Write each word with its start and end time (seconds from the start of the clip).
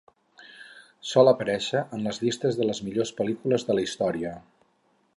Sol 1.09 1.29
aparèixer 1.33 1.83
en 1.97 2.07
les 2.09 2.21
llistes 2.23 2.59
de 2.61 2.69
les 2.71 2.83
millors 2.89 3.15
pel·lícules 3.21 3.67
de 3.71 3.77
la 3.81 3.89
història. 3.89 4.35